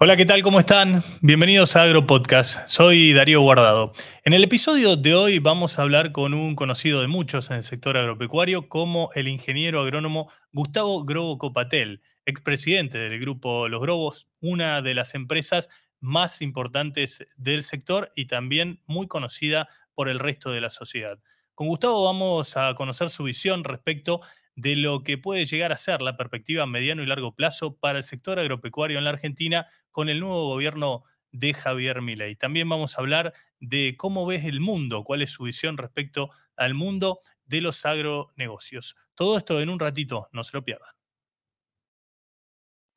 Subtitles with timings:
[0.00, 0.44] Hola, ¿qué tal?
[0.44, 1.02] ¿Cómo están?
[1.22, 2.68] Bienvenidos a Agro Podcast.
[2.68, 3.90] Soy Darío Guardado.
[4.22, 7.62] En el episodio de hoy vamos a hablar con un conocido de muchos en el
[7.64, 14.82] sector agropecuario como el ingeniero agrónomo Gustavo Grobo Copatel, expresidente del grupo Los Grobos, una
[14.82, 15.68] de las empresas
[15.98, 21.18] más importantes del sector y también muy conocida por el resto de la sociedad.
[21.56, 24.20] Con Gustavo vamos a conocer su visión respecto
[24.58, 27.98] de lo que puede llegar a ser la perspectiva a mediano y largo plazo para
[27.98, 32.34] el sector agropecuario en la Argentina con el nuevo gobierno de Javier Milei.
[32.34, 36.74] También vamos a hablar de cómo ves el mundo, cuál es su visión respecto al
[36.74, 38.96] mundo de los agronegocios.
[39.14, 40.90] Todo esto en un ratito, no se lo pierdan.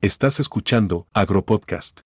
[0.00, 2.00] Estás escuchando Agropodcast.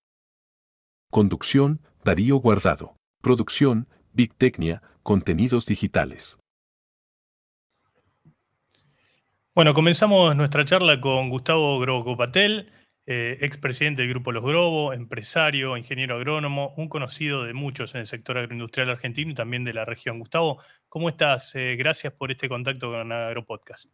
[1.11, 2.99] Conducción, Darío Guardado.
[3.23, 6.39] Producción, Big Tecnia, Contenidos Digitales.
[9.57, 12.71] Bueno, comenzamos nuestra charla con Gustavo Grobo Patel,
[13.07, 18.07] eh, expresidente del Grupo Los Grobo, empresario, ingeniero agrónomo, un conocido de muchos en el
[18.07, 20.19] sector agroindustrial argentino y también de la región.
[20.19, 21.55] Gustavo, ¿cómo estás?
[21.55, 23.91] Eh, gracias por este contacto con Agropodcast.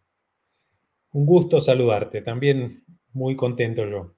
[1.12, 4.08] Un gusto saludarte, también muy contento yo.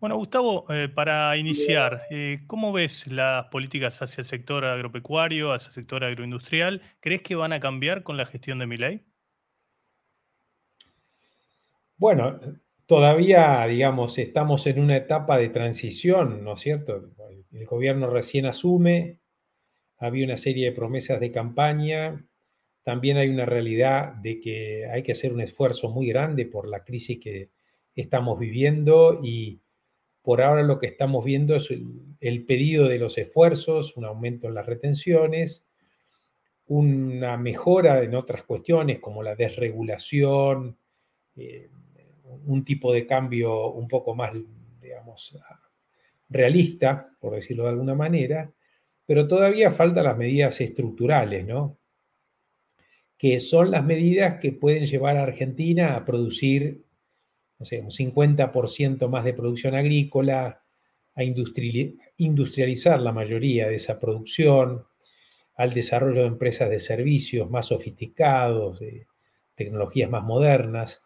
[0.00, 2.04] Bueno, Gustavo, eh, para iniciar,
[2.46, 6.80] ¿cómo ves las políticas hacia el sector agropecuario, hacia el sector agroindustrial?
[6.98, 9.04] ¿Crees que van a cambiar con la gestión de mi ley?
[11.98, 12.38] Bueno,
[12.86, 17.10] todavía, digamos, estamos en una etapa de transición, ¿no es cierto?
[17.50, 19.18] El gobierno recién asume,
[19.96, 22.24] había una serie de promesas de campaña,
[22.84, 26.84] también hay una realidad de que hay que hacer un esfuerzo muy grande por la
[26.84, 27.50] crisis que
[27.96, 29.60] estamos viviendo y
[30.22, 31.68] por ahora lo que estamos viendo es
[32.20, 35.66] el, pedido de los esfuerzos, un aumento en las retenciones,
[36.66, 40.78] una mejora en otras cuestiones como la desregulación,
[41.34, 41.70] eh,
[42.46, 44.32] un tipo de cambio un poco más,
[44.80, 45.36] digamos,
[46.28, 48.52] realista, por decirlo de alguna manera,
[49.06, 51.78] pero todavía faltan las medidas estructurales, ¿no?
[53.16, 56.84] Que son las medidas que pueden llevar a Argentina a producir,
[57.58, 60.62] no sé, un 50% más de producción agrícola,
[61.14, 61.24] a
[62.16, 64.86] industrializar la mayoría de esa producción,
[65.56, 69.08] al desarrollo de empresas de servicios más sofisticados, de
[69.56, 71.02] tecnologías más modernas.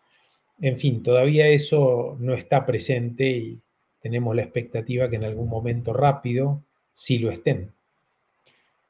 [0.63, 3.61] En fin, todavía eso no está presente y
[4.01, 6.63] tenemos la expectativa que en algún momento rápido
[6.95, 7.73] sí lo estén.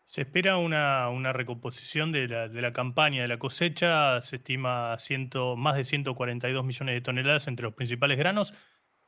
[0.05, 4.97] Se espera una, recomposición de la, campaña de la cosecha, se estima
[5.57, 8.53] más de 142 millones de toneladas entre los principales granos.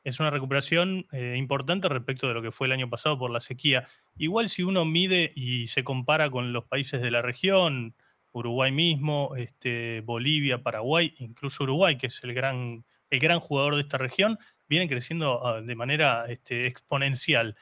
[0.03, 3.41] Es una recuperación eh, importante respecto de lo que fue el año pasado por la
[3.41, 3.87] sequía.
[4.17, 7.93] Igual si uno mide y se compara con los países de la región,
[8.35, 13.81] Uruguay mismo, este, Bolivia, Paraguay, incluso Uruguay, que es el gran, el gran jugador de
[13.81, 14.37] esta región,
[14.67, 17.55] vienen creciendo ah, de manera este, exponencial.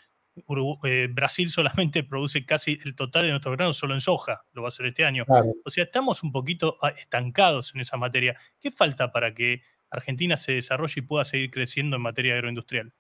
[0.84, 4.68] Eh, Brasil solamente produce casi el total de nuestros granos solo en soja, lo va
[4.68, 5.26] a hacer este año.
[5.64, 8.36] O sea, estamos un poquito ah, estancados en esa materia.
[8.60, 9.62] ¿Qué falta para que
[9.92, 12.92] Argentina se desarrolle y pueda seguir creciendo en materia agroindustrial?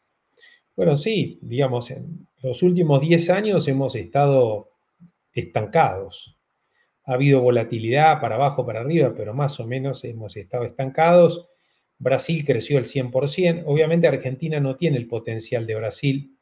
[0.75, 4.69] Bueno, sí, digamos, en los últimos 10 años hemos estado
[5.31, 6.37] estancados
[7.05, 11.47] ha habido volatilidad para abajo, para arriba, pero más o menos hemos estado estancados.
[11.99, 13.63] Brasil creció el 100%.
[13.65, 16.37] Obviamente Argentina no tiene el potencial de Brasil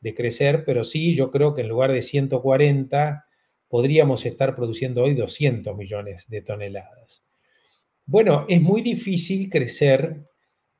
[0.00, 3.24] de crecer, pero sí, yo creo que en lugar de 140
[3.68, 7.24] podríamos estar produciendo hoy 200 millones de toneladas.
[8.06, 10.26] Bueno, es muy difícil crecer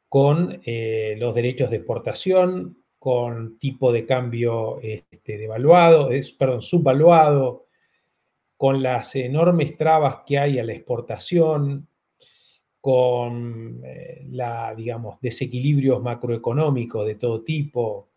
[0.08, 7.63] con eh, los derechos de exportación, con tipo de cambio este, devaluado, es, perdón, subvaluado,
[8.56, 11.88] con las enormes trabas que hay a la exportación,
[12.80, 18.10] con eh, la, digamos, desequilibrios macroeconómicos de todo tipo,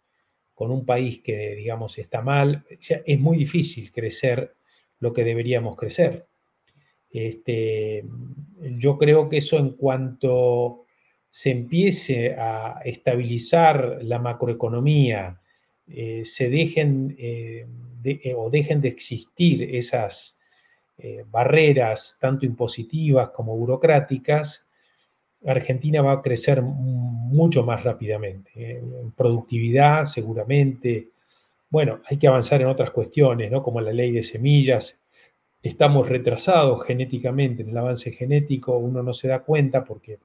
[0.53, 4.55] con un país que, digamos, está mal, es muy difícil crecer
[4.99, 6.27] lo que deberíamos crecer.
[7.09, 8.03] Este,
[8.77, 10.85] yo creo que eso en cuanto
[11.29, 15.39] se empiece a estabilizar la macroeconomía,
[15.87, 17.65] eh, se dejen eh,
[18.35, 20.36] o dejen de existir esas
[20.97, 24.67] eh, barreras tanto impositivas como burocráticas,
[25.45, 28.51] Argentina va a crecer mucho más rápidamente.
[28.55, 28.77] ¿eh?
[28.79, 31.09] En productividad, seguramente.
[31.69, 33.61] Bueno, hay que avanzar en otras cuestiones, ¿no?
[33.61, 34.99] Como la ley de semillas.
[35.61, 40.19] Estamos retrasados genéticamente en el avance genético, uno no se da cuenta porque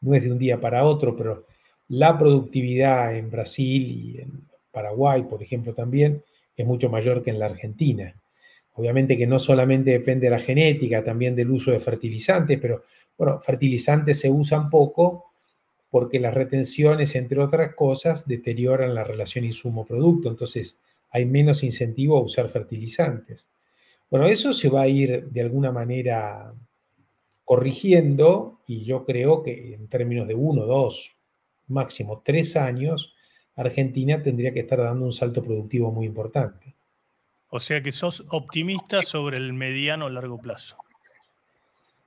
[0.00, 1.46] no es de un día para otro, pero
[1.88, 6.22] la productividad en Brasil y en Paraguay, por ejemplo, también
[6.56, 8.14] es mucho mayor que en la Argentina.
[8.80, 12.84] Obviamente que no solamente depende de la genética, también del uso de fertilizantes, pero
[13.18, 15.26] bueno, fertilizantes se usan poco
[15.90, 20.78] porque las retenciones, entre otras cosas, deterioran la relación insumo-producto, entonces
[21.10, 23.50] hay menos incentivo a usar fertilizantes.
[24.10, 26.54] Bueno, eso se va a ir de alguna manera
[27.44, 31.18] corrigiendo y yo creo que en términos de uno, dos,
[31.68, 33.14] máximo tres años,
[33.56, 36.76] Argentina tendría que estar dando un salto productivo muy importante.
[37.50, 40.76] O sea que sos optimista sobre el mediano o largo plazo.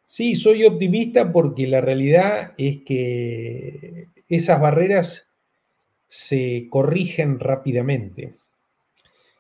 [0.06, 5.28] Sí, soy optimista porque la realidad es que esas barreras
[6.06, 8.36] se corrigen rápidamente.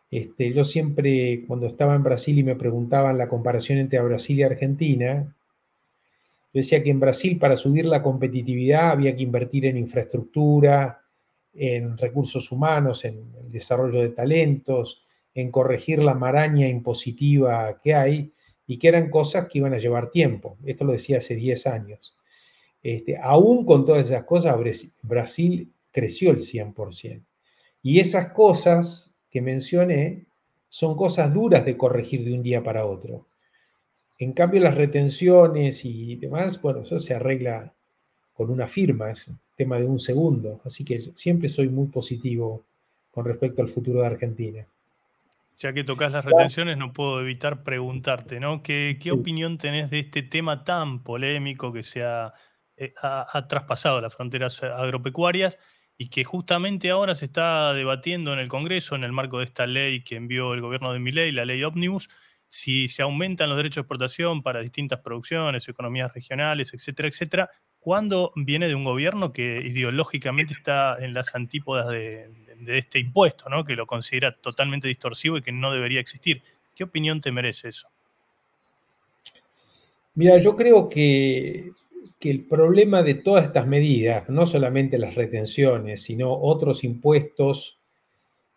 [0.09, 4.44] Este, yo siempre, cuando estaba en Brasil y me preguntaban la comparación entre Brasil y
[4.44, 5.35] Argentina,
[6.53, 11.01] decía que en Brasil para subir la competitividad había que invertir en infraestructura,
[11.53, 15.02] en recursos humanos, en el desarrollo de talentos,
[15.35, 18.33] en corregir la maraña impositiva que hay
[18.68, 20.57] y que eran cosas que iban a llevar tiempo.
[20.65, 22.15] Esto lo decía hace 10 años.
[22.81, 24.56] Este, aún con todas esas cosas,
[25.01, 27.24] Brasil creció el 100%.
[27.81, 30.25] Y esas cosas que mencioné
[30.69, 33.25] son cosas duras de corregir de un día para otro.
[34.19, 37.74] En cambio, las retenciones y demás, bueno, eso se arregla
[38.33, 40.62] con una firma, es un tema de un segundo.
[40.63, 42.63] Así que siempre soy muy positivo
[43.12, 44.68] con respecto al futuro de Argentina.
[45.57, 48.63] Ya que tocas las retenciones, no puedo evitar preguntarte, ¿no?
[48.63, 54.15] ¿Qué, opinión tenés de este tema tan polémico que se eh, ha, ha, traspasado las
[54.15, 55.59] fronteras agropecuarias
[55.97, 59.67] y que justamente ahora se está debatiendo en el Congreso en el marco de esta
[59.67, 62.09] ley que envió el gobierno de Milei, la ley Omnibus,
[62.53, 68.31] si se aumentan los derechos de exportación para distintas producciones, economías regionales, etcétera, etcétera, cuando
[68.35, 72.29] viene de un gobierno que ideológicamente está en las antípodas de,
[72.63, 73.63] de este impuesto, ¿no?
[73.63, 76.42] que lo considera totalmente distorsivo y que no debería existir.
[76.75, 77.88] ¿Qué opinión te merece eso?
[80.15, 81.71] Mira, yo creo que,
[82.19, 87.80] que, el problema de todas estas medidas, no solamente las retenciones, sino otros impuestos,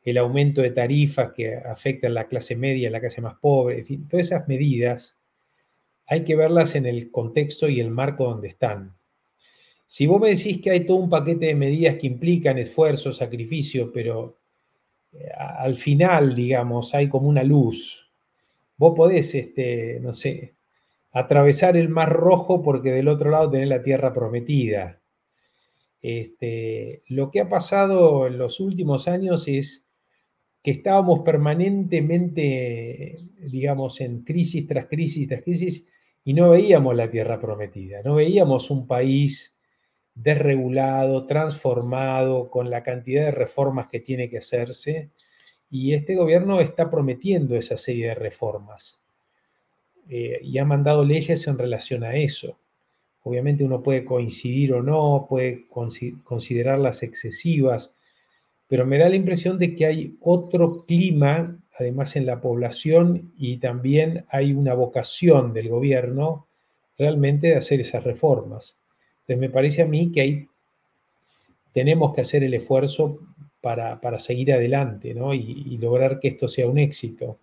[0.04, 3.86] el aumento de tarifas que afectan a la clase media, la clase más pobre, en
[3.86, 5.16] fin, todas esas medidas
[6.06, 8.95] hay que verlas en el contexto y el marco donde están.
[9.86, 13.92] Si vos me decís que hay todo un paquete de medidas que implican esfuerzo, sacrificio,
[13.92, 14.36] pero
[15.12, 18.10] eh, al final, digamos, hay como una luz.
[18.76, 20.54] Vos podés, este, no sé,
[21.12, 25.00] atravesar el Mar Rojo porque del otro lado tenés la tierra prometida.
[26.02, 29.86] Este, lo que ha pasado en los últimos años es
[30.62, 33.12] que estábamos permanentemente,
[33.50, 35.88] digamos, en crisis tras crisis tras crisis
[36.24, 39.55] y no veíamos la tierra prometida, no veíamos un país
[40.16, 45.10] desregulado, transformado, con la cantidad de reformas que tiene que hacerse.
[45.70, 48.98] Y este gobierno está prometiendo esa serie de reformas
[50.08, 52.58] eh, y ha mandado leyes en relación a eso.
[53.22, 55.64] Obviamente uno puede coincidir o no, puede
[56.24, 57.96] considerarlas excesivas,
[58.68, 63.58] pero me da la impresión de que hay otro clima, además en la población, y
[63.58, 66.46] también hay una vocación del gobierno
[66.96, 68.78] realmente de hacer esas reformas.
[69.26, 70.48] Entonces me parece a mí que ahí
[71.72, 73.18] tenemos que hacer el esfuerzo
[73.60, 75.34] para, seguir adelante ¿no?
[75.34, 77.40] y, lograr que esto sea un éxito.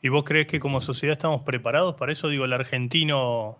[0.00, 2.28] ¿Y vos crees que como sociedad estamos preparados para eso?
[2.28, 3.58] Digo, el argentino,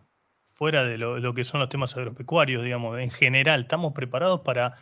[0.55, 4.77] fuera de lo, que son los temas agropecuarios, digamos, en general, ¿estamos preparados para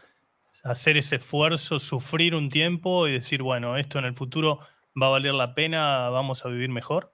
[0.63, 4.61] hacer ese esfuerzo, sufrir un tiempo y decir, bueno, esto en el futuro
[5.01, 7.13] va a valer la pena, vamos a vivir mejor?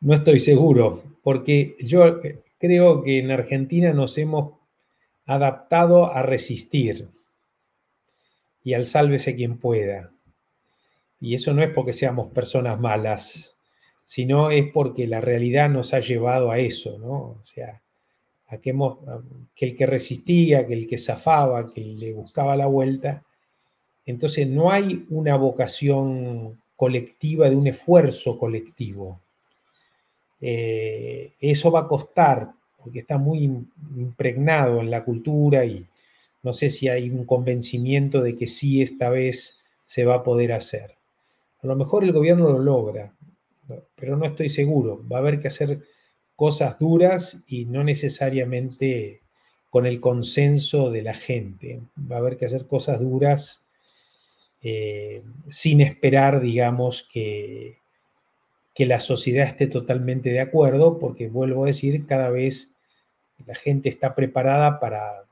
[0.00, 2.20] No estoy seguro, porque yo
[2.58, 4.54] creo que en Argentina nos hemos
[5.26, 7.08] adaptado a resistir
[8.64, 10.10] y al sálvese quien pueda.
[11.20, 13.56] Y eso no es porque seamos personas malas,
[14.04, 17.12] sino es porque la realidad nos ha llevado a eso, ¿no?
[17.12, 17.80] O sea,
[18.48, 18.74] a que,
[19.54, 23.24] que el que resistía, que el que zafaba, que le buscaba la vuelta.
[24.04, 29.20] Entonces no hay una vocación colectiva de un esfuerzo colectivo.
[30.40, 33.44] Eh, eso va a costar, porque está muy
[33.96, 35.84] impregnado en la cultura y
[36.42, 40.52] no sé si hay un convencimiento de que sí esta vez se va a poder
[40.52, 40.96] hacer.
[41.62, 43.12] A lo mejor el gobierno lo logra,
[43.96, 45.02] pero no estoy seguro.
[45.10, 45.80] Va a haber que hacer
[46.36, 49.22] cosas duras y no necesariamente
[49.70, 51.80] con el consenso de la gente.
[52.10, 53.66] Va a haber que hacer cosas duras
[54.62, 57.78] eh, sin esperar, digamos, que,
[58.76, 62.70] que la sociedad esté totalmente de acuerdo, porque vuelvo a decir, cada vez
[63.46, 65.22] la gente está preparada para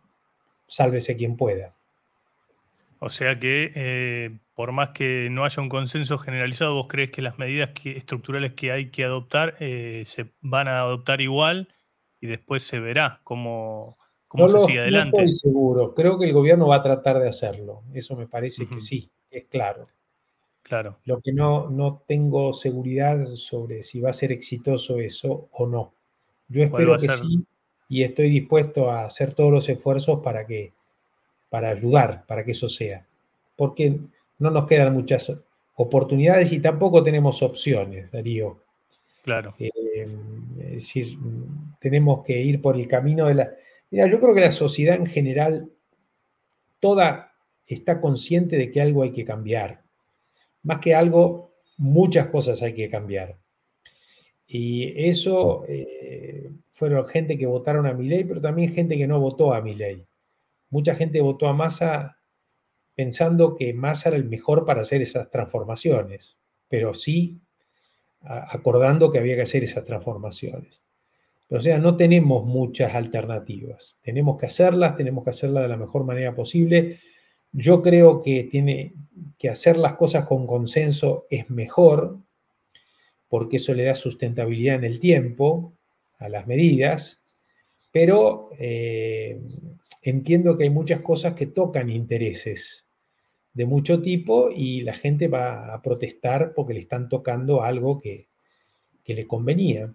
[0.67, 1.69] sálvese quien pueda.
[3.01, 7.21] O sea que eh, por más que no haya un consenso generalizado, ¿vos crees que
[7.21, 11.69] las medidas estructurales que hay que adoptar eh, se van a adoptar igual
[12.23, 15.19] y después se verá cómo, cómo se sigue adelante.
[15.19, 15.95] No estoy seguro.
[15.95, 17.83] Creo que el gobierno va a tratar de hacerlo.
[17.93, 19.89] Eso me parece que sí, es claro.
[20.65, 20.99] Claro.
[21.05, 25.93] Lo que no, no tengo seguridad sobre si va a ser exitoso eso o no.
[26.49, 27.45] Yo espero que sí
[27.89, 30.73] y estoy dispuesto a hacer todos los esfuerzos para que
[31.51, 33.07] para ayudar, para que eso sea.
[33.55, 34.01] Porque
[34.41, 35.33] no nos quedan muchas
[35.77, 38.61] oportunidades y tampoco tenemos opciones, Darío.
[39.23, 39.55] Claro.
[39.61, 39.71] Eh,
[40.59, 41.17] es decir,
[41.79, 43.51] tenemos que ir por el camino de la...
[43.91, 45.71] Mira, yo creo que la sociedad en general,
[46.81, 47.33] toda
[47.69, 49.84] está consciente de que algo hay que cambiar.
[50.65, 53.39] Más que algo, muchas cosas hay que cambiar.
[54.47, 59.21] Y eso eh, fueron gente que votaron a mi ley, pero también gente que no
[59.21, 60.07] votó a mi ley.
[60.71, 62.19] Mucha gente votó a Massa
[62.95, 67.41] pensando que Massa era el mejor para hacer esas transformaciones, pero sí
[68.21, 70.83] acordando que había que hacer esas transformaciones.
[71.47, 73.99] Pero, o sea, no tenemos muchas alternativas.
[74.03, 77.01] Tenemos que hacerlas, tenemos que hacerlas de la mejor manera posible.
[77.57, 78.95] Yo creo que tiene
[79.39, 82.19] que hacer las cosas con consenso es mejor,
[83.29, 85.73] porque eso le da sustentabilidad en el tiempo
[86.19, 87.39] a las medidas,
[87.93, 89.41] pero eh,
[90.03, 92.87] entiendo que hay muchas cosas que tocan intereses
[93.53, 98.27] de mucho tipo y la gente va a protestar porque le están tocando algo que,
[99.07, 99.95] le convenía.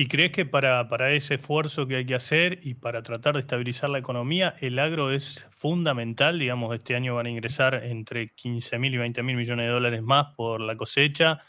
[0.00, 3.40] ¿Y crees que para, para, ese esfuerzo que hay que hacer y para tratar de
[3.40, 6.38] estabilizar la economía, el agro es fundamental?
[6.38, 10.00] Digamos, este año van a ingresar entre 15 mil y 20 mil millones de dólares
[10.00, 11.40] más por la cosecha.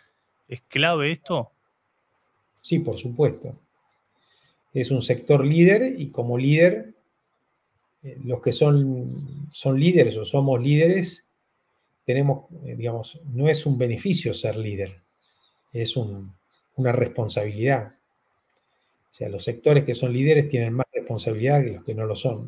[0.47, 1.51] ¿Es clave esto?
[2.53, 3.49] Sí, por supuesto.
[4.73, 6.95] Es un sector líder y como líder
[8.01, 9.11] eh, los que son,
[9.45, 11.23] son líderes o somos líderes,
[12.03, 14.91] tenemos, eh, digamos, no es un beneficio ser líder,
[15.71, 17.98] es una responsabilidad.
[19.19, 22.15] O sea, los sectores que son líderes tienen más responsabilidad que los que no lo
[22.15, 22.47] son.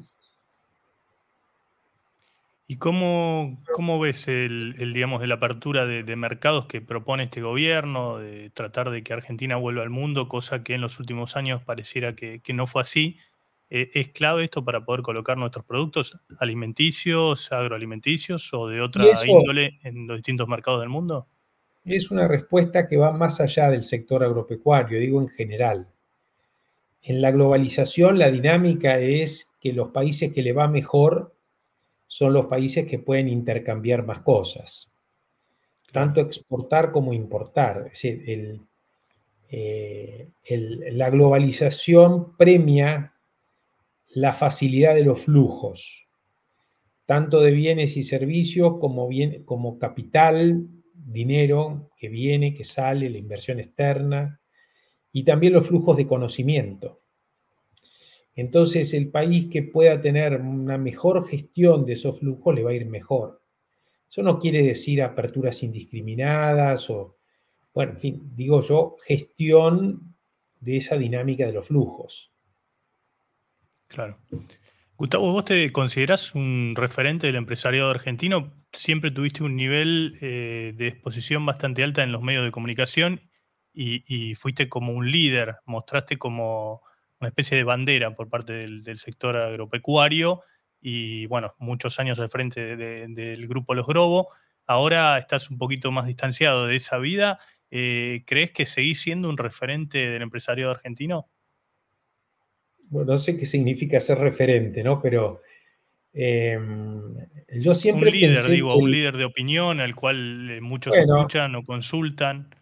[2.66, 8.20] ¿Y cómo, cómo ves el, digamos, de la apertura de, mercados que propone este gobierno,
[8.20, 12.16] de tratar de que Argentina vuelva al mundo, cosa que en los últimos años pareciera
[12.16, 13.18] que, que no fue así?
[13.70, 19.82] Eh, ¿Es clave esto para poder colocar nuestros productos alimenticios, agroalimenticios o de otra índole
[19.84, 21.28] en los distintos mercados del mundo?
[21.84, 25.90] Es una respuesta que va más allá del sector agropecuario, digo en general.
[27.04, 31.34] En la globalización la dinámica es que los países que le va mejor
[32.08, 34.92] son los países que pueden intercambiar más cosas,
[35.92, 37.90] tanto exportar como importar.
[37.92, 38.60] Es decir,
[39.50, 40.28] eh,
[40.92, 43.14] la globalización premia
[44.10, 46.06] la facilidad de los flujos,
[47.06, 53.18] tanto de bienes y servicios como, bien, como capital, dinero que viene, que sale, la
[53.18, 54.41] inversión externa,
[55.12, 57.02] y también los flujos de conocimiento.
[58.36, 62.76] Entonces, el país que pueda tener una mejor gestión de esos flujos le va a
[62.76, 63.42] ir mejor.
[64.10, 67.18] Eso no quiere decir aperturas indiscriminadas o,
[67.74, 70.16] bueno, en fin, digo yo, gestión
[70.60, 72.32] de esa dinámica de los flujos.
[73.88, 74.18] Claro.
[74.96, 78.54] Gustavo, ¿vos te considerás un referente del empresariado argentino?
[78.72, 83.31] Siempre tuviste un nivel eh, de exposición bastante alta en los medios de comunicación
[83.74, 86.82] y, fuiste como un líder, mostraste como
[87.20, 90.42] una especie de bandera por parte del, sector agropecuario
[90.82, 94.30] y bueno, muchos años al frente del grupo Los Grobo.
[94.66, 97.40] Ahora estás un poquito más distanciado de esa vida.
[97.70, 101.30] Eh, ¿Crees que seguís siendo un referente del empresariado argentino?
[102.92, 105.02] bueno, no sé qué significa ser referente, ¿no?
[105.02, 105.42] Pero
[106.14, 107.16] em,
[107.60, 108.10] yo siempre...
[108.10, 112.54] Un líder, digo, un líder de opinión al cual eh, muchos escuchan o consultan.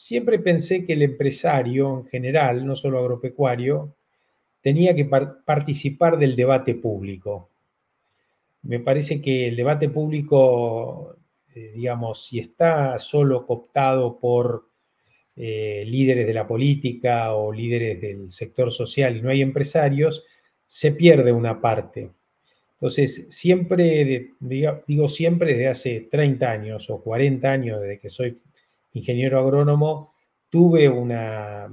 [0.00, 3.96] Siempre pensé que el empresario en general, no solo agropecuario,
[4.60, 7.50] tenía que participar del debate público.
[8.62, 11.16] Me parece que el debate público,
[11.52, 14.68] eh, digamos, si está solo cooptado por
[15.34, 20.22] eh, líderes de la política o líderes del sector social y no hay empresarios,
[20.64, 22.12] se pierde una parte.
[22.74, 28.38] Entonces, siempre, digo siempre desde hace 30 años o 40 años, desde que soy
[28.92, 30.14] ingeniero agrónomo,
[30.48, 31.68] tuve una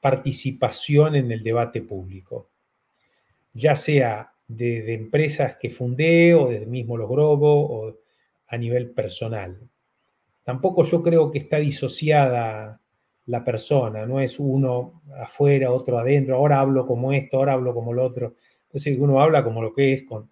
[0.00, 2.50] participación en el debate público,
[3.52, 7.96] ya sea de, empresas que fundé o desde mismo los Grobo o
[8.48, 9.58] a nivel personal.
[10.44, 12.80] Tampoco yo creo que está disociada
[13.26, 17.92] la persona, no es uno afuera, otro adentro, ahora hablo como esto, ahora hablo como
[17.92, 18.36] lo otro.
[18.66, 20.30] Entonces uno habla como lo que es con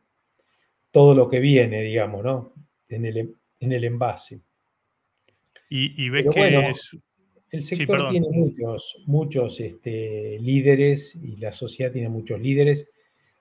[0.92, 2.52] todo lo que viene, digamos, ¿no?
[2.88, 4.40] En el, en el envase.
[5.68, 6.72] Y, ves que
[7.50, 12.88] el sector tiene muchos, muchos este, líderes y la sociedad tiene muchos líderes.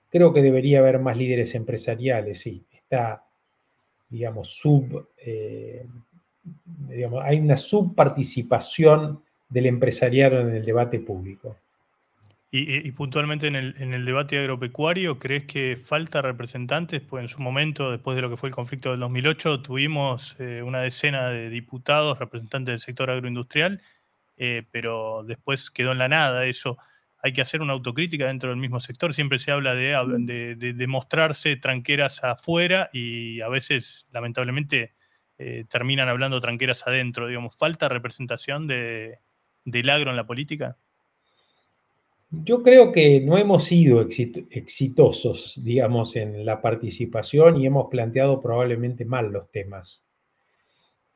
[0.08, 2.64] Creo que debería haber más líderes empresariales, sí.
[2.72, 3.24] Está,
[4.08, 5.86] digamos, sub, eh,
[6.88, 11.56] digamos, hay una subparticipación del empresariado en el debate público.
[12.56, 17.00] Y, puntualmente en el, debate agropecuario, ¿crees que falta representantes?
[17.02, 20.62] Pues en su momento, después de lo que fue el conflicto del 2008, tuvimos eh,
[20.62, 23.82] una decena de diputados, representantes del sector agroindustrial,
[24.36, 26.78] eh, pero después quedó en la nada eso.
[27.18, 29.12] Hay que hacer una autocrítica dentro del mismo sector.
[29.14, 34.94] Siempre se habla de, de, mostrarse tranqueras afuera y a veces, lamentablemente,
[35.38, 37.26] eh, terminan hablando tranqueras adentro.
[37.26, 40.76] Digamos, ¿falta representación del agro en la política?
[42.42, 49.04] Yo creo que no hemos sido exitosos, digamos, en la participación y hemos planteado probablemente
[49.04, 50.02] mal los temas.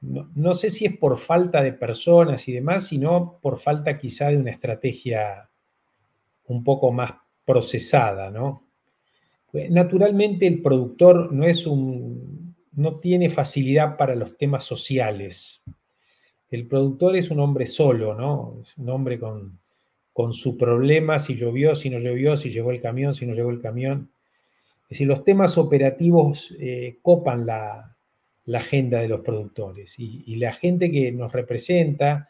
[0.01, 4.37] No, sé si es por falta de personas y demás, sino por falta quizá de
[4.37, 5.51] una estrategia
[6.45, 8.69] un poco más procesada, ¿no?
[9.51, 15.63] Pues, naturalmente el productor no es un, no tiene facilidad para los temas sociales.
[16.51, 18.61] El productor es un hombre solo, ¿no?
[18.63, 19.59] Es un hombre con,
[20.19, 23.51] con su problema, si llovió, si no llovió, si llegó el camión, si no llegó
[23.51, 24.11] el camión.
[24.83, 27.97] Es decir, los temas operativos eh, copan la,
[28.53, 32.29] agenda de los productores y, la gente que nos representa,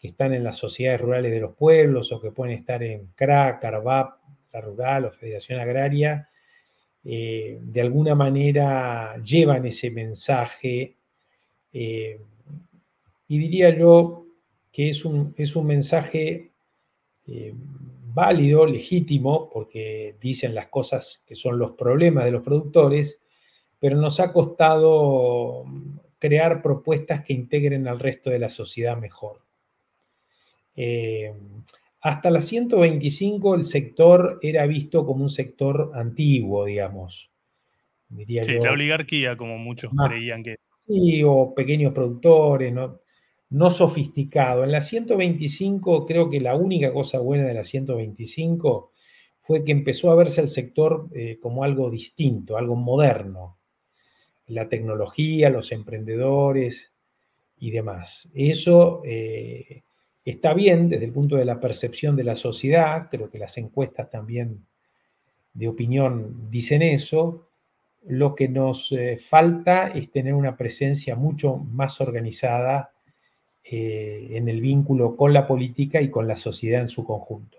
[0.00, 3.60] que están en las sociedades rurales de los pueblos o que pueden estar en CRA,
[3.60, 4.18] CARVAP,
[4.52, 6.28] la Rural o Federación Agraria,
[7.04, 10.96] eh, de alguna manera llevan ese mensaje
[11.72, 12.20] eh,
[13.28, 14.26] y diría yo
[14.72, 16.47] que es un, es un mensaje
[17.28, 17.54] eh,
[18.14, 23.20] válido, legítimo, porque dicen las cosas que son los problemas de los productores,
[23.78, 25.64] pero nos ha costado
[26.18, 29.42] crear propuestas que integren al resto de la sociedad mejor.
[30.74, 31.32] Eh,
[32.00, 37.30] hasta la 125 el sector era visto como un sector antiguo, digamos.
[38.08, 40.56] Diría sí, la oligarquía, como muchos creían que...
[40.86, 43.00] Sí, o pequeños productores, ¿no?
[43.50, 44.64] No sofisticado.
[44.64, 48.92] En la 125, creo que la única cosa buena de la 125
[49.40, 53.56] fue que empezó a verse el sector eh, como algo distinto, algo moderno.
[54.46, 56.92] La tecnología, los emprendedores
[57.58, 58.28] y demás.
[58.34, 59.82] Eso eh,
[60.24, 64.10] está bien desde el punto de la percepción de la sociedad, creo que las encuestas
[64.10, 64.66] también
[65.54, 67.48] de opinión dicen eso.
[68.06, 72.92] Lo que nos eh, falta es tener una presencia mucho más organizada
[73.70, 77.58] eh, en el vínculo con la política y con la sociedad en su conjunto.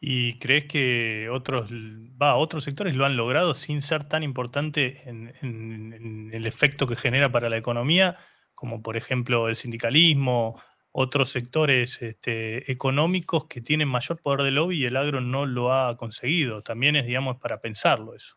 [0.00, 6.30] ¿Y crees que otros, va, otros sectores lo han logrado sin ser tan importante en,
[6.32, 8.16] el efecto que genera para la economía,
[8.52, 14.78] como por ejemplo el sindicalismo, otros sectores este, económicos que tienen mayor poder de lobby
[14.78, 16.62] y el agro no lo ha conseguido?
[16.62, 18.34] También es, digamos, para pensarlo eso.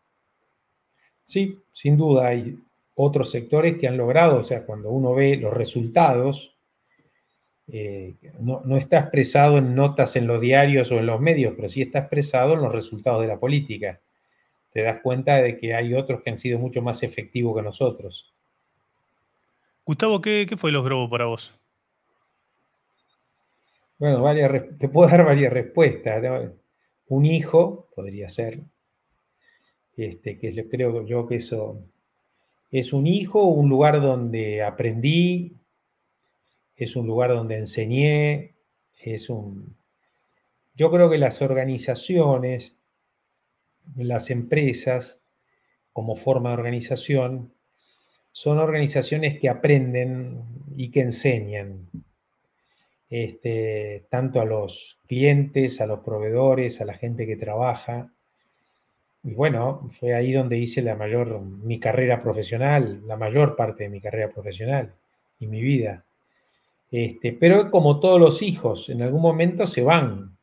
[1.24, 2.28] Sí, sin duda.
[2.28, 2.56] Hay,
[2.98, 6.56] otros sectores que han logrado, o sea, cuando uno ve los resultados,
[7.68, 11.82] eh, no, está expresado en notas en los diarios o en los medios, pero sí
[11.82, 14.00] está expresado en los resultados de la política.
[14.70, 18.34] Te das cuenta de que hay otros que han sido mucho más efectivos que nosotros.
[19.84, 21.52] Gustavo, ¿qué, fue los Grobo para vos?
[23.98, 24.24] Bueno,
[24.78, 26.50] te puedo dar varias respuestas.
[27.08, 28.62] Un hijo podría ser,
[29.98, 31.82] este, que creo yo que eso
[32.70, 35.56] es un hijo, un lugar donde aprendí,
[36.76, 38.54] es un lugar donde enseñé,
[39.00, 39.76] es un...
[40.74, 42.76] Yo creo que las organizaciones,
[43.96, 45.20] las empresas,
[45.92, 47.54] como forma de organización,
[48.32, 50.44] son organizaciones que aprenden
[50.76, 51.88] y que enseñan,
[53.08, 58.12] este, tanto a los clientes, a los proveedores, a la gente que trabaja.
[59.26, 63.90] Y bueno, fue ahí donde hice la mayor, mi carrera profesional, la mayor parte de
[63.90, 64.94] mi carrera profesional
[65.40, 66.04] y mi vida.
[66.92, 70.38] Este, pero como todos los hijos, en algún momento se van.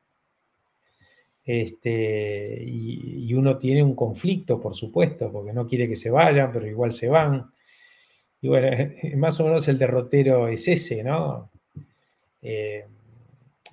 [1.45, 6.67] Este, y, uno tiene un conflicto, por supuesto, porque no quiere que se vayan, pero
[6.67, 7.53] igual se van.
[8.41, 8.67] Y bueno,
[9.15, 11.49] más o menos el derrotero es ese, ¿no?
[12.41, 12.85] Eh,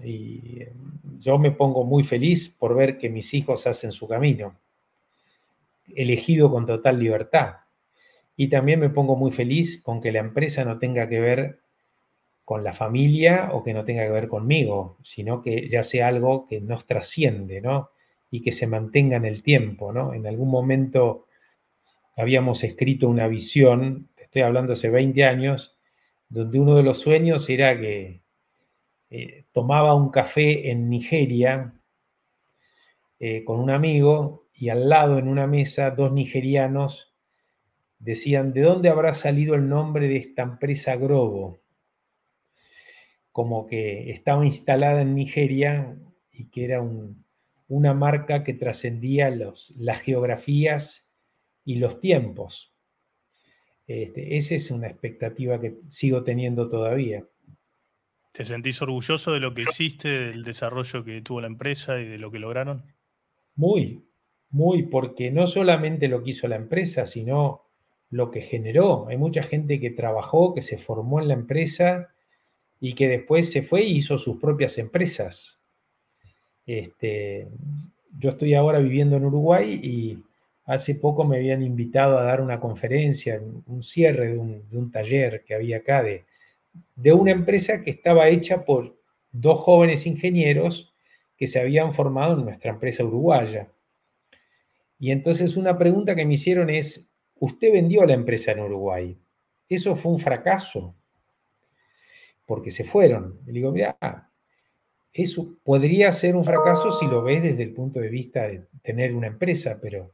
[0.05, 0.61] y
[1.19, 4.55] yo me pongo muy feliz por ver que mis hijos hacen su camino
[5.97, 7.57] elegido con total libertad.
[8.37, 11.61] Y también me pongo muy feliz con que la empresa no tenga que ver
[12.45, 16.47] con la familia o que no tenga que ver conmigo, sino que ya sea algo
[16.49, 17.91] que nos trasciende, ¿no?
[18.31, 20.15] Y que se mantenga en el tiempo, ¿no?
[20.15, 21.27] En algún momento
[22.17, 25.79] habíamos escrito una visión, estoy hablando hace 20 años,
[26.29, 28.23] donde uno de los sueños era que
[29.11, 31.75] eh, tomaba un café en Nigeria
[33.19, 37.15] eh, con un amigo y al lado en una mesa dos nigerianos
[37.99, 41.63] decían, ¿de dónde habrá salido el nombre de esta empresa Grobo?
[43.33, 45.99] Como que estaba instalada en Nigeria
[46.31, 46.83] y que era
[47.69, 51.11] una marca que trascendía las geografías
[51.65, 52.75] y los tiempos.
[53.87, 57.27] Este, esa es una expectativa que sigo teniendo todavía.
[58.33, 62.19] ¿Te sentís orgulloso de lo que hiciste, del desarrollo que tuvo la empresa y de
[62.19, 62.85] lo que lograron?
[63.57, 64.10] Muy,
[64.51, 67.63] muy, porque no solamente lo que hizo la empresa, sino
[68.11, 69.07] lo que generó.
[69.09, 72.09] Hay mucha gente que trabajó, que se formó en la empresa
[72.81, 75.61] y que después se fue y hizo sus propias empresas.
[76.67, 77.49] Este,
[78.19, 80.19] yo estoy ahora viviendo en Uruguay y
[80.65, 85.55] hace poco me habían invitado a dar una conferencia, un cierre de un, taller que
[85.55, 86.25] había acá de,
[86.97, 88.97] de una empresa que estaba hecha por
[89.33, 90.93] dos jóvenes ingenieros
[91.37, 93.69] que se habían formado en nuestra empresa uruguaya.
[95.01, 99.19] Y entonces una pregunta que me hicieron es, usted vendió la empresa en Uruguay,
[99.67, 100.95] ¿eso fue un fracaso?
[102.45, 103.41] Porque se fueron.
[103.47, 103.97] Y digo, mira,
[105.11, 109.15] eso podría ser un fracaso si lo ves desde el punto de vista de tener
[109.15, 110.13] una empresa, pero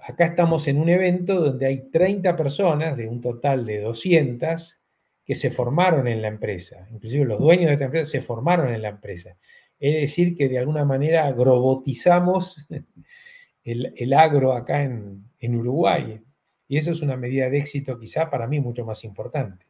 [0.00, 4.80] acá estamos en un evento donde hay 30 personas de un total de 200
[5.22, 6.88] que se formaron en la empresa.
[6.90, 9.36] Inclusive los dueños de esta empresa se formaron en la empresa.
[9.78, 12.66] Es decir, que de alguna manera agrobotizamos
[13.64, 16.20] el, agro acá en, Uruguay.
[16.68, 19.66] Y eso es una medida de éxito quizá para mí mucho más importante.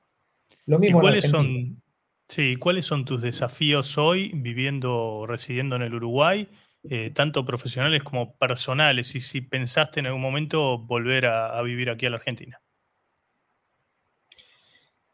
[0.67, 1.83] Lo mismo ¿Y cuáles son,
[2.29, 6.49] sí, ¿cuáles son tus desafíos hoy viviendo, residiendo en el Uruguay?
[6.91, 12.07] Eh, tanto profesionales como personales, y si pensaste en algún momento volver a, vivir aquí
[12.07, 12.61] a la Argentina.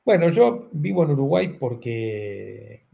[0.03, 2.87] Bueno, yo vivo en Uruguay porque,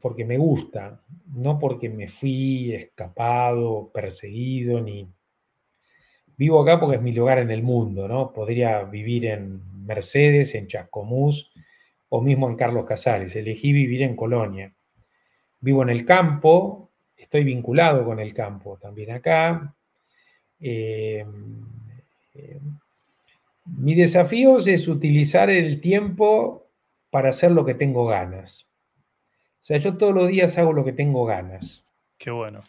[0.00, 1.02] porque me gusta,
[1.34, 5.08] no porque me fui escapado, perseguido, ni...
[6.36, 8.32] Vivo acá porque es mi lugar en el mundo, ¿no?
[8.32, 11.52] Podría vivir en Mercedes, en Chascomús
[12.10, 13.34] o mismo en Carlos Casares.
[13.34, 14.72] Elegí vivir en Colonia.
[15.60, 19.74] Vivo en el campo, estoy vinculado con el campo también acá.
[20.60, 21.26] Eh,
[22.34, 22.60] eh,
[23.64, 26.68] mi desafío es utilizar el tiempo
[27.10, 28.67] para hacer lo que tengo ganas.
[29.60, 31.84] O sea, yo todos los días hago lo que tengo ganas.
[32.16, 32.60] Qué bueno.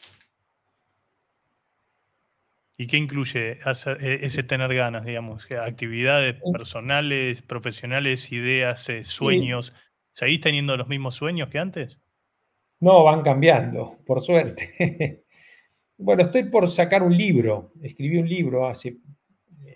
[2.78, 5.48] ¿Y qué incluye e, ese tener ganas, digamos?
[5.52, 9.74] Actividades personales, profesionales, ideas, eh, sueños.
[10.12, 12.00] ¿Seguís teniendo los mismos sueños que antes?
[12.80, 15.26] No, van cambiando, por suerte.
[15.98, 17.74] bueno, estoy por sacar un libro.
[17.82, 18.98] Escribí un libro hace,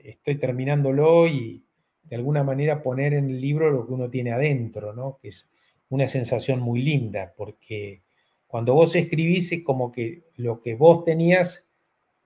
[0.04, 1.66] estoy terminándolo y
[2.04, 5.18] de alguna manera poner en el libro lo que uno tiene adentro, ¿no?
[5.22, 5.50] Que es
[5.94, 8.02] una sensación muy linda, porque
[8.48, 11.66] cuando vos escribís es como que lo que vos tenías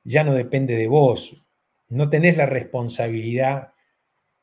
[0.05, 1.43] ya no depende de vos.
[1.89, 3.73] No tenés la responsabilidad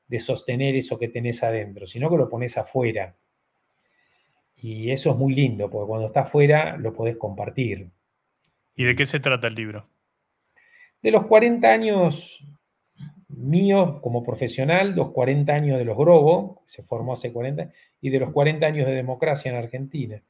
[0.08, 3.16] de sostener eso que tenés adentro, sino que lo pones afuera.
[4.56, 7.90] Y eso es muy lindo, porque cuando está afuera lo podés compartir.
[8.76, 9.88] ¿Y de qué se trata el libro?
[11.00, 12.44] De los 40 años
[13.36, 17.70] míos como profesional, los 40 años de los Grobo, se formó hace 40,
[18.00, 20.22] y de los 40 años de democracia en Argentina.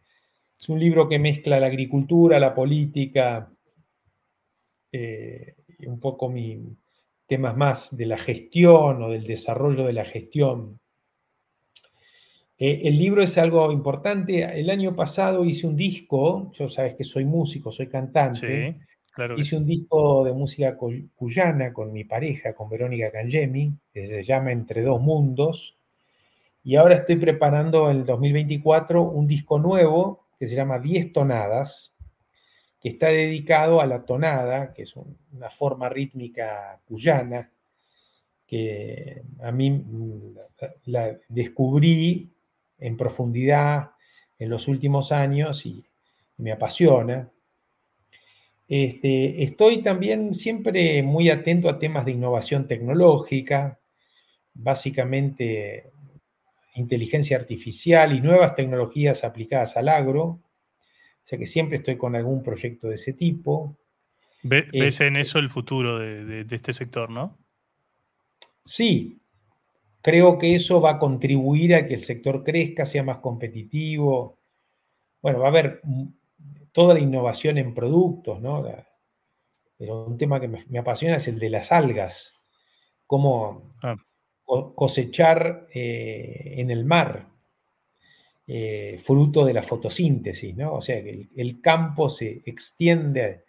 [0.59, 3.51] Es un libro que mezcla la agricultura, la política,
[4.93, 6.77] eh, y un poco mi
[7.27, 10.79] temas más de la gestión o del desarrollo de la gestión
[12.57, 14.43] eh, el libro es algo importante.
[14.43, 18.81] El año pasado hice un disco, yo sabes que soy músico, soy cantante.
[19.37, 24.53] Hice un disco de música cuyana con mi pareja, con Verónica Cangemi, que se llama
[24.53, 25.77] Entre dos mundos.
[26.63, 31.95] Y ahora estoy preparando en el 2024 un disco nuevo que se llama Diez tonadas,
[32.81, 37.51] que está dedicado a la tonada, que es una forma rítmica cuyana,
[38.47, 40.37] que a mí mm,
[40.87, 42.31] la descubrí
[42.79, 43.93] en profundidad
[44.39, 45.85] en los últimos años y
[46.39, 47.31] me apasiona.
[48.67, 53.79] Este, estoy también siempre muy atento a temas de innovación tecnológica,
[54.55, 55.91] básicamente
[56.75, 60.25] inteligencia artificial y nuevas tecnologías aplicadas al agro.
[60.25, 63.77] O sea que siempre estoy con algún proyecto de ese tipo.
[64.43, 67.39] ¿Ves en este eso el futuro de este sector, no?
[68.65, 69.21] Sí,
[70.05, 74.37] Creo que eso va a contribuir a que el sector crezca, sea más competitivo.
[75.23, 75.81] Bueno, va a haber
[76.75, 78.67] toda la innovación en productos, ¿no?
[79.79, 82.35] Pero un tema que me, apasiona es el de las algas,
[83.07, 83.97] cómo ah.
[84.75, 87.29] cosechar eh, en el mar.
[88.47, 90.75] eh, fruto de la fotosíntesis, ¿no?
[90.75, 93.45] O sea, que el, campo se extiende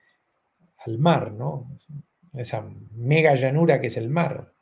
[0.86, 1.78] al mar, ¿no?
[2.34, 4.54] Esa mega llanura que es el mar.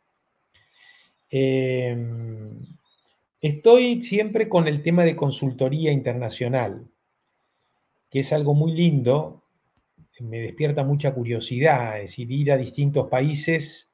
[1.30, 2.58] Em,
[3.42, 6.88] estoy siempre con el tema de consultoría internacional,
[8.14, 9.44] que es algo muy lindo,
[10.20, 13.92] me despierta mucha curiosidad, es decir, ir a distintos países,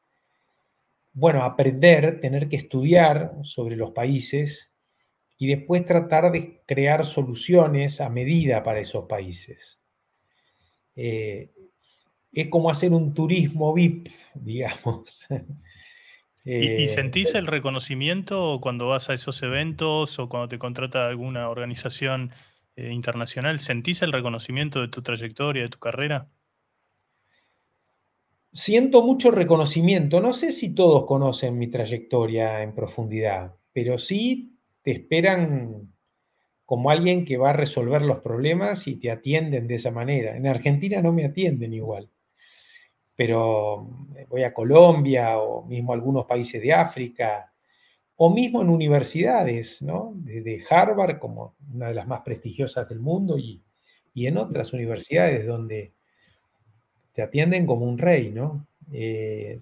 [1.13, 4.71] bueno, aprender, tener que estudiar sobre los países,
[5.37, 9.79] y después tratar de crear soluciones a medida para esos países.
[10.97, 11.51] Eh,
[12.33, 15.27] es como hacer un turismo VIP, digamos.
[16.43, 21.47] ¿Y, eh, sentís el reconocimiento cuando vas a esos eventos o cuando te contrata alguna
[21.47, 22.31] organización
[22.79, 23.59] eh, internacional?
[23.59, 26.29] ¿Sentís el reconocimiento de tu trayectoria, de tu carrera?
[28.51, 30.21] Siento mucho reconocimiento.
[30.21, 35.91] No sé si todos conocen mi trayectoria en profundidad, pero sí te esperan
[36.65, 40.37] como alguien que va a resolver los problemas y te atienden de esa manera.
[40.37, 42.09] En Argentina no me atienden igual,
[43.15, 43.89] pero
[44.29, 47.51] voy a Colombia o mismo a algunos países de África
[48.21, 50.11] o mismo en universidades, ¿no?
[50.13, 53.63] Desde Harvard como una de las más prestigiosas del mundo y,
[54.13, 55.93] en otras universidades donde
[57.13, 58.67] te atienden como un rey, ¿no?
[58.91, 59.61] Eh,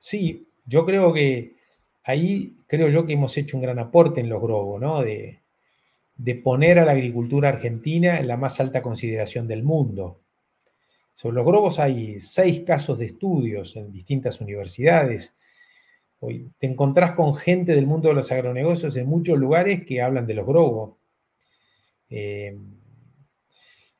[0.00, 1.54] sí, yo creo que
[2.02, 5.02] ahí creo yo que hemos hecho un gran aporte en los Grobo, ¿no?
[5.02, 5.38] De,
[6.42, 10.20] poner a la agricultura argentina en la más alta consideración del mundo.
[11.14, 15.36] Sobre los grobos hay seis casos de estudios en distintas universidades.
[16.24, 20.24] Hoy te encontrás con gente del mundo de los agronegocios en muchos lugares que hablan
[20.24, 20.92] de los grobos.
[22.08, 22.56] Eh,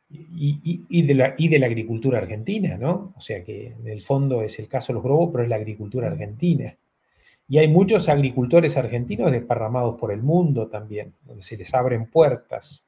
[0.08, 3.12] y, de la, agricultura argentina, ¿no?
[3.16, 5.56] O sea que en el fondo es el caso de los grobos, pero es la
[5.56, 6.76] agricultura argentina.
[7.48, 12.86] Y hay muchos agricultores argentinos desparramados por el mundo también, donde se les abren puertas.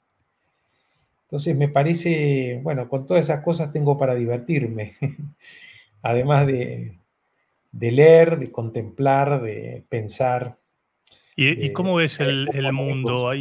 [1.25, 4.94] Entonces me parece, bueno, con todas esas cosas tengo para divertirme,
[6.03, 6.99] además de,
[7.81, 10.59] leer, de contemplar, de pensar.
[11.37, 13.33] ¿Y, cómo ves el, mundo?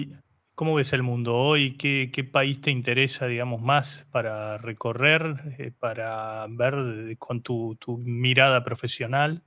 [0.56, 1.78] ¿Cómo ves el mundo hoy?
[1.78, 9.44] ¿Qué, país te interesa, digamos, más para recorrer, eh, para ver con tu mirada profesional?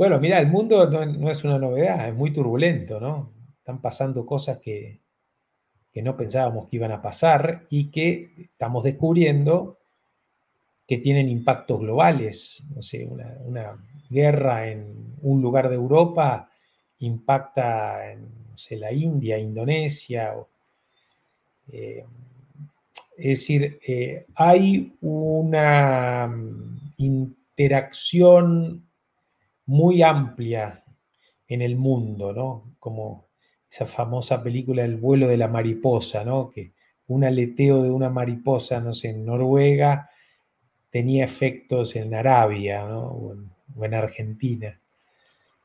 [0.00, 3.34] Bueno, mira, el mundo no, es una novedad, es muy turbulento, ¿no?
[3.58, 5.02] Están pasando cosas que,
[5.94, 9.79] no pensábamos que iban a pasar y que estamos descubriendo
[10.90, 12.64] que tienen impactos globales.
[12.74, 16.50] No sé, una, guerra en un lugar de Europa
[16.98, 18.28] impacta en
[18.70, 20.34] la India, Indonesia.
[21.70, 22.04] Eh,
[23.16, 28.84] es decir, eh, hay una mm, interacción
[29.66, 30.82] muy amplia
[31.46, 32.74] en el mundo, ¿no?
[32.80, 33.28] Como
[33.70, 36.50] esa famosa película El vuelo de la mariposa, ¿no?
[36.50, 36.72] Que
[37.06, 40.10] un aleteo de una mariposa, no sé, en Noruega
[40.90, 43.36] tenía efectos en Arabia, o,
[43.82, 44.80] en, Argentina.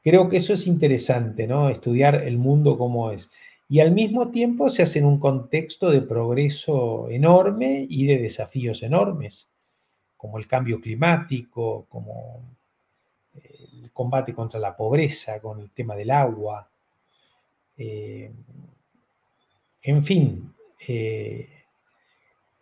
[0.04, 1.48] Creo que eso es interesante.
[1.72, 3.32] Estudiar el mundo como es.
[3.68, 8.84] Y al mismo tiempo se hace en un contexto de progreso enorme y de desafíos
[8.84, 9.50] enormes,
[10.16, 12.44] como el cambio climático, como
[13.34, 16.70] el combate contra la pobreza, con el tema del agua.
[17.78, 18.32] Eh,
[19.82, 20.54] en fin,
[20.88, 21.50] eh,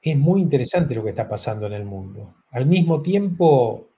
[0.01, 2.42] es muy interesante lo que está pasando en el mundo.
[2.53, 3.89] Al mismo tiempo,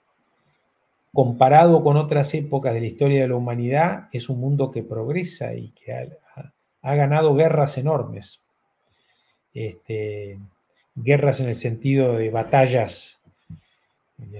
[1.13, 5.53] comparado con otras épocas de la historia de la humanidad, es un mundo que progresa
[5.53, 8.41] y que ha, ganado guerras enormes.
[9.53, 10.39] Este,
[10.95, 13.15] guerras en el sentido de batallas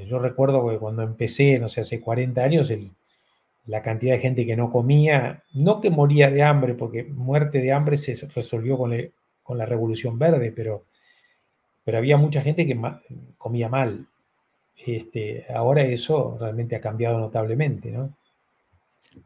[0.08, 2.74] yo recuerdo que cuando empecé, no sé, hace 40 años,
[3.66, 7.72] la cantidad de gente que no comía, no que moría de hambre, porque muerte de
[7.72, 8.94] hambre se resolvió con,
[9.58, 10.86] la Revolución Verde, pero,
[11.86, 12.78] pero había mucha gente que
[13.38, 14.08] comía mal.
[14.76, 18.14] Este, ahora eso realmente ha cambiado notablemente, ¿no?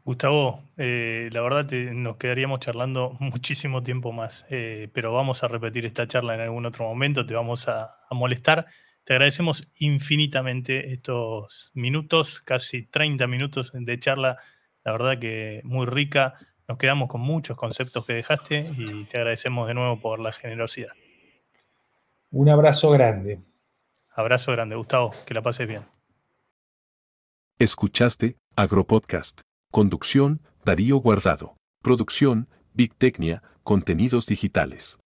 [0.04, 5.84] Gustavo, eh, la verdad nos quedaríamos charlando muchísimo tiempo más, eh, pero vamos a repetir
[5.84, 8.66] esta charla en algún otro momento, te vamos a molestar.
[9.04, 14.38] Te agradecemos infinitamente estos minutos, casi 30 minutos de charla,
[14.84, 16.34] la verdad que muy rica.
[16.68, 20.92] Nos quedamos con muchos conceptos que dejaste y te agradecemos de nuevo por la generosidad.
[22.32, 23.42] Un abrazo grande.
[24.14, 25.82] Abrazo grande, Gustavo, que la pases bien.
[27.58, 29.40] Escuchaste Agropodcast.
[29.72, 31.56] Conducción, Darío Guardado.
[31.82, 34.98] Producción, Big Tecnia, Contenidos Digitales.